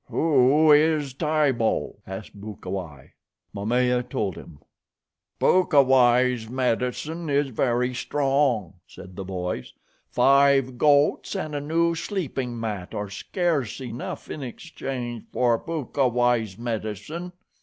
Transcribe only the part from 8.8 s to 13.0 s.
said the voice. "Five goats and a new sleeping mat